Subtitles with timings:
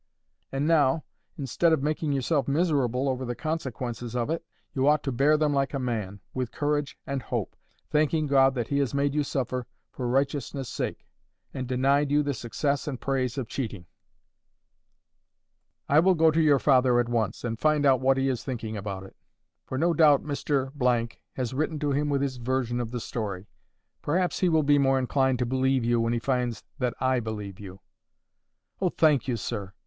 [0.51, 1.03] And now,
[1.37, 4.43] instead of making yourself miserable over the consequences of it,
[4.73, 7.55] you ought to bear them like a man, with courage and hope,
[7.91, 11.05] thanking God that He has made you suffer for righteousness' sake,
[11.53, 13.85] and denied you the success and the praise of cheating.
[15.87, 18.75] I will go to your father at once, and find out what he is thinking
[18.75, 19.15] about it.
[19.67, 23.45] For no doubt Mr— has written to him with his version of the story.
[24.01, 27.59] Perhaps he will be more inclined to believe you when he finds that I believe
[27.59, 27.81] you."
[28.81, 29.73] "Oh, thank you, sir!"